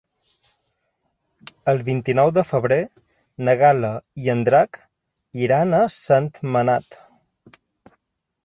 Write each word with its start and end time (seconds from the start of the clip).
El 1.73 1.83
vint-i-nou 1.89 2.31
de 2.37 2.45
febrer 2.47 2.79
na 3.49 3.55
Gal·la 3.61 3.93
i 4.23 4.33
en 4.35 4.43
Drac 4.49 4.81
iran 5.45 5.79
a 5.81 5.85
Sentmenat. 5.97 6.99